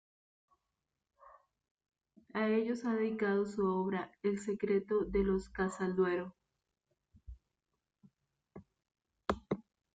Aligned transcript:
A 2.33 2.47
ellos 2.49 2.85
ha 2.85 2.95
dedicado 2.95 3.45
su 3.45 3.67
obra 3.67 4.11
"El 4.23 4.39
secreto 4.39 5.01
de 5.05 5.23
los 5.23 5.47
Casalduero". 5.49 6.35